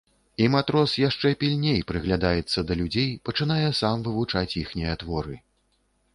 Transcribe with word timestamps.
І 0.43 0.45
матрос 0.53 0.95
яшчэ 1.01 1.29
пільней 1.43 1.77
прыглядаецца 1.91 2.65
да 2.73 2.79
людзей, 2.81 3.13
пачынае 3.31 3.59
сам 3.83 3.95
вывучаць 4.09 4.57
іхнія 4.65 4.99
творы. 5.05 5.35